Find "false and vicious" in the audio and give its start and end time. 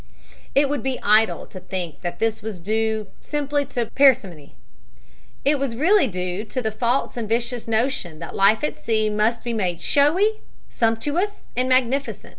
6.71-7.67